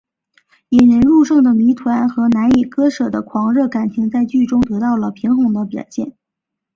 [0.69, 6.13] 引人入胜的谜团和难以割舍的狂热情感在剧中得到了平衡的展现。